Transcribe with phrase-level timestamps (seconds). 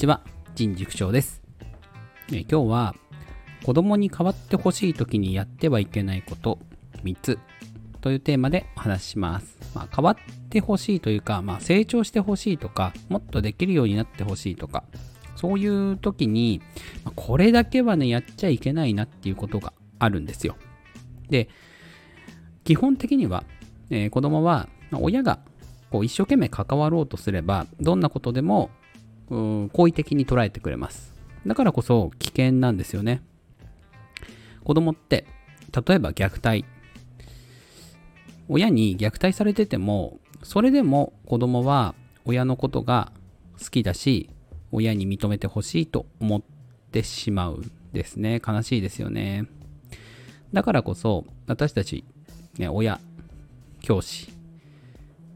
[0.00, 0.22] ちは、
[0.54, 1.42] 人塾長です。
[2.32, 2.94] え今日は、
[3.66, 6.58] 子供に変わってほしい時にやってはいけないこと
[7.04, 7.38] 3つ
[8.00, 9.58] というテーマでお話しします。
[9.74, 14.84] まあ、変わってほしいというか、まあ、成長してほしいとか、もっとできるようになってほしいとか、
[15.36, 16.62] そういう時に、
[17.04, 20.56] まこれだけはね、やっちゃいけないなっていうことがあるんですよ。
[21.28, 21.50] で、
[22.64, 23.44] 基本的には、
[23.90, 25.40] えー子供は、ま親が
[25.90, 28.70] こう一生懸命関わろうとすれば、どんなことでも、
[29.30, 31.14] 好意的に捉えてくれます。
[31.46, 33.22] だからこそ危険なんですよね。
[34.64, 35.24] 子供って、
[35.86, 36.64] 例えば虐待。
[38.48, 41.94] 親に虐待されてても、それでも子供は
[42.24, 43.12] 親のことが
[43.62, 44.28] 好きだし、
[44.72, 46.42] 親に認めてほしいと思っ
[46.90, 48.42] てしまうんですね。
[48.46, 49.46] 悲しいですよね。
[50.52, 52.04] だからこそ、私たち、
[52.58, 53.00] ね、親、
[53.80, 54.32] 教師、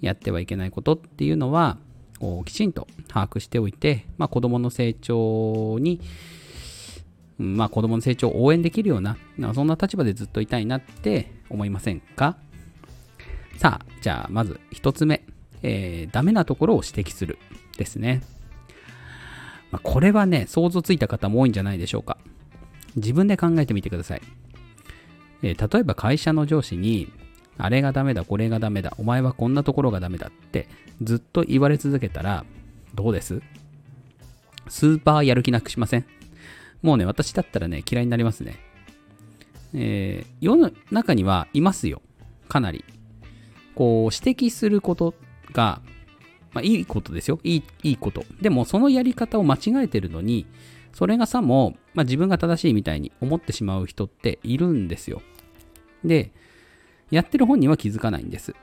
[0.00, 1.78] やってはいけないことっていうのは、
[2.20, 6.00] こうきちんと把握しておいて、まあ、子供の成長に、
[7.38, 9.16] まあ、子供の成長を応援できるような、
[9.54, 12.36] そんな立場でずっといたいなって思いませんか？
[13.56, 15.22] さあ、じゃあ、まず一つ目、
[15.62, 17.38] えーダメなところを指摘する
[17.78, 18.22] ですね。
[19.70, 22.18] まあ、これはね、想像ついた方も多いんじゃないでしょうか。
[22.96, 24.22] 自分で考えてみてください。
[25.42, 27.10] えー例えば会社の上司に、
[27.60, 30.68] あれがダメだ、これがダメだ、お前はこんなところがダメだって
[31.02, 32.44] ずっと言われ続けたら、
[32.94, 33.42] どうです？
[34.68, 36.06] スーパーやる気なくしません？
[36.82, 38.56] もうね、私だったらね、嫌いになりますね。
[39.74, 42.02] えー世の中にはいますよ。
[42.48, 42.84] かなり。
[43.74, 45.14] こう、指摘すること
[45.52, 45.80] が、
[46.52, 47.38] まあ、いいことですよ。
[47.44, 48.24] いい、いいこと。
[48.40, 50.46] でも、そのやり方を間違えてるのに、
[50.92, 55.22] それがさも、まあ、自分が正しいみたいに思ってしまう人っているんですよ。
[56.04, 56.32] で、
[57.10, 58.54] やってる本人は気づかないんです。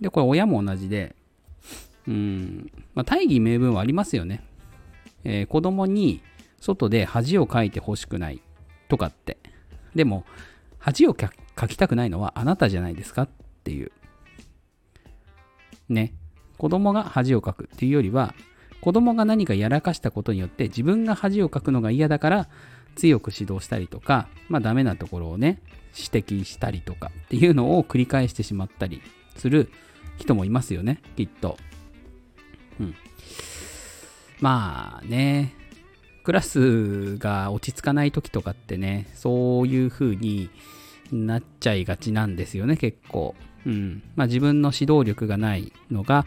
[0.00, 1.14] で、これ親も同じで、
[2.06, 4.44] うん、まあ、大義名分はありますよね。
[5.24, 6.20] えー子供に
[6.60, 8.40] 外で恥をかいてほしくない
[8.88, 9.38] とかって。
[9.94, 10.24] でも、
[10.78, 13.28] 恥をかかきたくないのはあなたじゃないですかっ
[13.64, 13.92] ていう。
[15.88, 16.14] ね。
[16.56, 18.34] 子供が恥をかくっていうよりは、
[18.80, 22.48] 子供が何かやらかしたことによって自分が恥をかくのが嫌だから
[22.94, 25.60] 強く指導したりとか、まあダメなところをね、
[25.96, 29.00] 指摘したりとかっていうのを繰り返してしまったり
[29.36, 29.70] する
[30.16, 31.56] 人もいますよね、きっと。
[32.80, 32.94] うん。
[34.40, 35.54] まあね、
[36.24, 40.50] クラスが落ち着かない時とかってね、そういう風に
[41.12, 43.34] なっちゃいがちなんですよね、結構。
[43.66, 44.02] うん。
[44.16, 46.26] まあ自分の指導力がないのが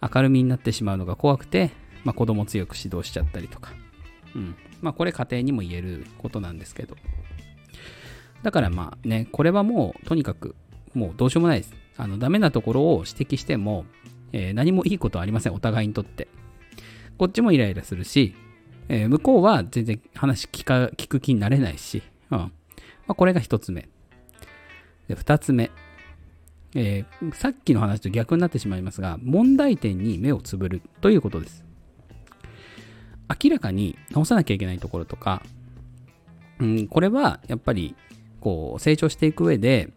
[0.00, 1.70] 明るみになってしまうのが怖くて、
[2.04, 3.72] まあ子供強く指導しちゃったりとか。
[4.34, 4.54] うん。
[4.84, 6.94] まあこれ家庭にも言えることなんですけど。
[8.42, 10.54] だからまあね、これはもうとにかく
[10.92, 11.74] もうどうしようもないです。
[11.96, 13.86] あの、ダメなところを指摘しても、
[14.32, 16.28] えー何もいいことはありません、お互いにとって。
[17.16, 18.34] こっちもイライラするし、
[18.90, 22.50] えー向こうは全然話聞か聞く気になれないし、うんま
[23.08, 23.88] あ、これが一つ目。
[25.08, 25.70] で、二つ目。
[26.74, 31.64] えーさっきの話と逆になってしまいますが、問題点に目をつぶるということです。
[33.28, 35.42] 明らかに直さなきゃいけないところとか、
[36.58, 37.94] うん、これはやっぱり
[38.40, 39.90] こう成長していく上で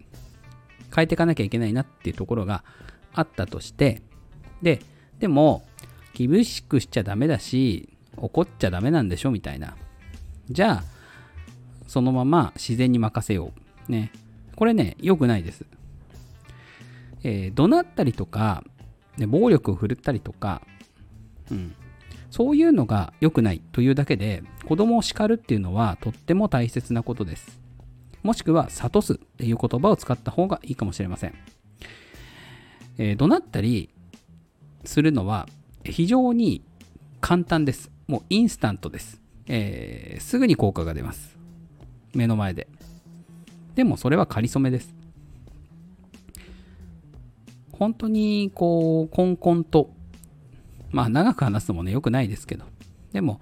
[0.96, 2.64] 変えていかなきゃいけないなっていうところが
[3.14, 4.02] あったとして、
[4.62, 4.82] で、
[5.20, 5.64] でも、
[6.14, 9.76] 厳しくしちゃダメだし、怒っちゃダメなんでしょみたいな。
[10.50, 10.84] じゃあ、
[11.88, 13.54] そのまま自然に任せよ
[13.88, 13.92] う。
[13.92, 14.12] ね。
[14.56, 15.66] これね、良くないです。
[17.24, 18.64] えー怒鳴ったりとか、
[19.18, 20.62] ね、暴力を振るったりとか、
[21.52, 21.76] うん。
[22.30, 27.60] そういうのが良くないというだけで、子供を叱るっていうのはとっても大切なことです。
[28.24, 31.34] もしくは、諭すっていう言葉を使った方がいいかもしれません。
[32.98, 33.90] えー怒鳴ったり
[34.84, 35.48] するのは
[35.84, 36.64] 非常に
[37.22, 37.92] 簡単です。
[38.08, 39.22] もうインスタントです。
[39.48, 41.38] えーすぐに効果が出ます。
[42.14, 42.68] 目の前で。
[43.76, 44.98] でもそれは仮初めです。
[47.72, 49.92] 本当にこう、コンコンと、
[50.98, 52.66] まあ長く話すのもね、良くないですけど、
[53.14, 53.40] でも、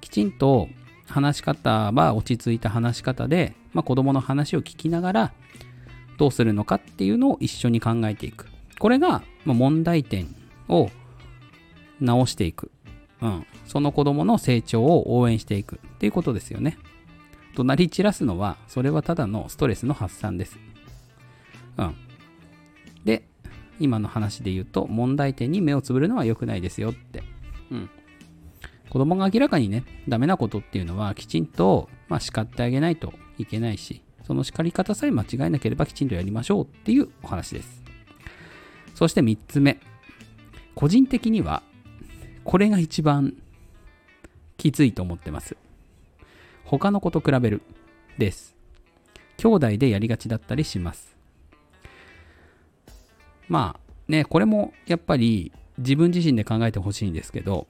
[0.00, 0.70] きちんと
[1.06, 5.32] 話し方は落ち着いた話し方で、まあ子供の話を聞きながら、
[6.16, 8.46] どうするのかっていうのを一緒に考えていく。
[8.78, 10.34] これが、ま問題点
[10.66, 10.88] を
[12.00, 12.70] 直していく。
[13.20, 13.46] うん。
[13.66, 16.78] その子供の成長を応援していくっていうことですよね。
[17.54, 20.58] 怒鳴り散らすのは、それはただのストレスの発散です。
[21.76, 21.94] うん。
[23.78, 27.22] 今の話で言うと、問題点に目をつぶるのは良くないですよって。
[27.70, 27.90] うん。
[28.88, 37.82] 子供が明らかにね、ダメなことっていうのは、きちんと、まあ、叱ってあげないといけないし、その叱り方さえ間違えなければきちんとやりましょうっていうお話です。
[38.94, 39.80] そして3つ目。
[40.74, 41.62] 個人的には、
[42.44, 43.34] これが一番
[44.56, 45.56] きついと思ってます。
[46.64, 47.62] 他の子と比べる。
[48.18, 48.54] です。
[49.36, 51.13] 兄弟でやりがちだったりします。
[53.48, 57.66] まあね、これもやっぱり自分自身で考えてほしいんですけど、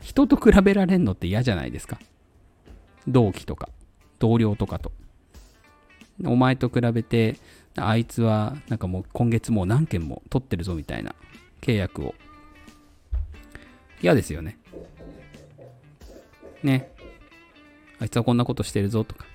[0.00, 1.98] 人と比べられるのって嫌じゃないですか。
[3.06, 3.68] 同期とか、
[4.18, 4.92] 同僚とかと。
[6.24, 7.36] お前と比べて、
[7.76, 11.14] あいつはなんかもう今月もう何件も取ってるぞみたいな
[11.60, 12.14] 契約を。
[14.02, 14.58] 嫌ですよね。
[16.62, 16.92] ね。
[17.98, 19.26] あいつはこんなことしてるぞとか。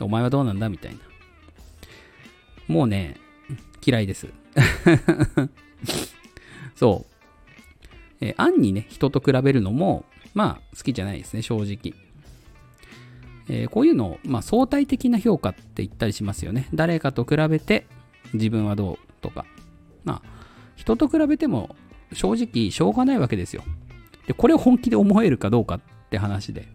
[0.00, 0.98] お前はどうなんだみたいな。
[2.68, 3.16] もうね、
[3.84, 4.28] 嫌いです。
[6.76, 7.14] そう。
[8.20, 10.04] えー暗にね、人と比べるのも、
[10.34, 11.94] まあ、好きじゃないですね、正直。
[13.48, 16.68] えーこういうのを、まあ、相対的な評価って言ったりしますよね。
[16.74, 17.86] 誰かと比べて、
[18.34, 19.44] 自分はどうとか。
[20.04, 20.28] まあ、
[20.76, 21.76] 人と比べても、
[22.12, 23.62] 正直、しょうがないわけですよ。
[24.26, 25.80] で、これを本気で思えるかどうかっ
[26.10, 26.68] て話で。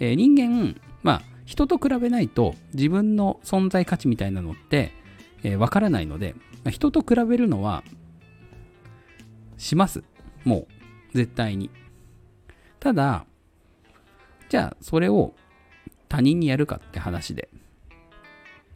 [0.00, 4.92] えー人間、まあ、人と比べないと自分の存在価値みたいなのって、
[5.46, 6.34] えーわからないので、
[6.70, 7.84] 人と比べるのは、
[9.58, 10.02] します。
[10.44, 10.66] も
[11.14, 11.70] う、絶対に。
[12.80, 13.26] ただ、
[14.48, 15.34] じゃあ、それを
[16.08, 17.48] 他人にやるかって話で。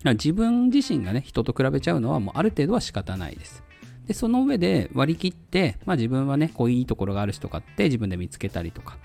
[0.05, 3.65] 自分自身がね、人と比べちゃうのはもうある程度は仕方ないです。
[4.07, 8.97] で、その上で割り切って、まあ自分はね、こういいところがある人とかって自分で見つけたりとか。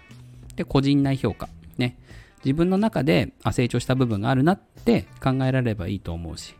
[0.56, 1.50] で、個人内評価。
[1.80, 1.98] ね。
[2.46, 6.56] 自分の中で、あ、成長した部分があるなって考えられればいいと思うし。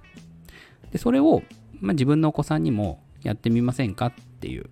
[0.96, 1.44] で、それを、
[1.82, 4.70] まあ自分のお子さんにもやってみませんかっていう。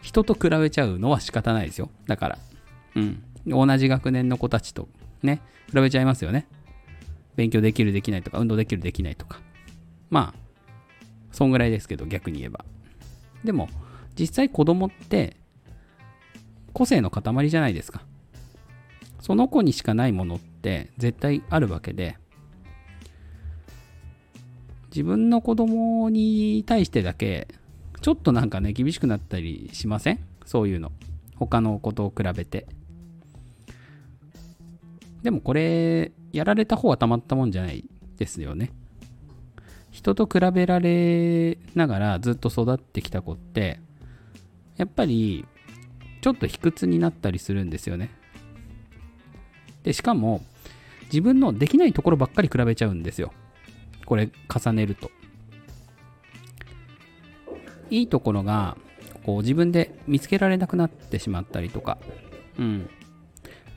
[0.00, 1.90] 人と比べちゃうのは仕方ないですよ。
[2.06, 2.38] だから。
[2.94, 3.24] うん。
[3.44, 4.88] 同じ学年の子たちと
[5.20, 6.46] ね、比べちゃいますよね。
[7.34, 9.40] 勉強できるできないとか、運動できるできないとか。
[10.10, 10.38] まあ、
[11.32, 12.64] そんぐらいですけど、逆に言えば。
[13.42, 13.68] でも、
[14.16, 15.36] 実際子供って、
[16.72, 18.02] 個性の塊じゃないですか。
[19.18, 22.16] その子にしかないものって絶対あるわけで、
[24.96, 27.48] 自分の子供に対してだけ、
[28.00, 30.20] ちょっとなんかね、厳しくなったりしません？
[30.46, 30.90] そういうの。
[31.34, 32.66] 他の子と比べて。
[35.22, 37.84] でもこれ、やられた方はたまったもんじゃない
[38.16, 38.72] ですよね。
[39.90, 43.80] 人と比べられながらずっと育ってきた子って、
[44.78, 45.44] やっぱり、
[46.22, 48.08] ちょっと卑屈になったりするんですよね。
[49.82, 50.40] で、しかも、
[51.12, 53.34] 自分のできないところばっかり比べちゃうんですよ。
[54.06, 55.10] これ、重ねると。
[57.90, 58.76] いいところが、
[59.24, 61.98] こう自分で見つけられなくなってしまったりとか。
[62.58, 62.88] うん。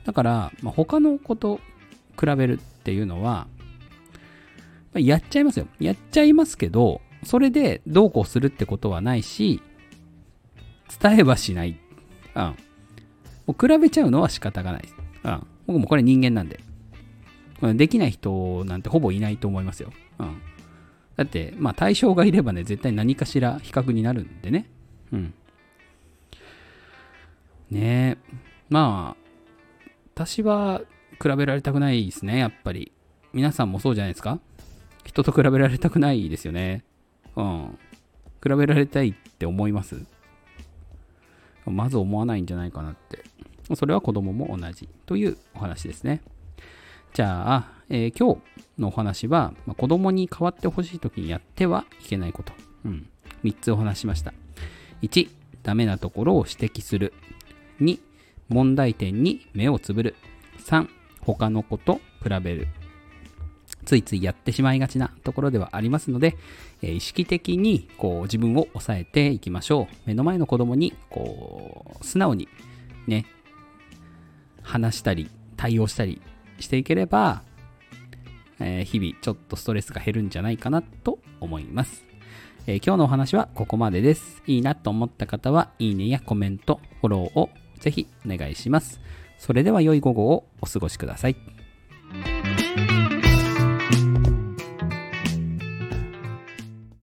[0.04, 1.60] だから、まあ、他の子と
[2.18, 3.48] 比べるっていうのは、
[4.92, 5.66] まあやっちゃいますよ。
[5.78, 9.60] やっちゃいますけど、それでどうこうするってことはないし、
[11.00, 11.78] 伝えはしない。
[12.34, 12.42] うん。
[12.42, 12.54] も
[13.48, 14.88] う比べちゃうのは仕方がない。
[15.24, 15.46] うん。
[15.66, 16.60] 僕もこれ人間なんで。
[17.62, 19.92] できない人なんてほぼいないと思いますよ。
[20.18, 20.42] うん。
[21.16, 24.70] だって、まあ対象がいればね、絶対何かしら比較になるんでね。
[25.12, 25.34] うん。
[27.70, 28.34] ねえ。
[28.68, 29.20] まあ、
[30.14, 30.82] 私は
[31.20, 32.92] 比べられたくないですね、やっぱり。
[33.32, 34.40] 皆さんもそうじゃないですか
[35.04, 36.84] 人と比べられたくないですよね。
[37.36, 37.78] うん。
[38.42, 40.02] 比べられたいって思います
[41.66, 43.24] まず思わないんじゃないかなって。
[43.76, 46.22] それは子供も同じというお話ですね。
[47.12, 52.52] じゃあ、えー今日のお話は、まあ子供に変わってほしい時にやってはいけないこと。
[52.84, 53.08] うん。
[53.44, 54.32] 3つお話ししました。
[55.02, 55.28] 1、
[55.62, 57.12] ダメなところを指摘する。
[57.80, 57.98] 2、
[58.48, 60.14] 問題点に目をつぶる。
[60.66, 60.88] 3、
[61.22, 62.68] 他の子と比べる。
[63.84, 66.36] ついついやってしまいがちなところではありますので、
[66.82, 69.94] えー意識的にこう自分を抑えていきましょう。
[70.06, 72.48] 目の前の子供にこう素直に
[73.06, 73.26] ね、
[74.62, 76.22] 話したり対応したり
[76.60, 77.42] していければ、
[78.60, 82.04] えー日々ちょっとストレスが減るんじゃないかなと思います。
[82.66, 84.42] えー今日のお話はここまでです。
[84.46, 87.50] いいなと思った方は、いいねやコメント、フォローを
[87.80, 89.00] ぜひお願いします。
[89.38, 91.59] それでは良い午後をお過ごしください。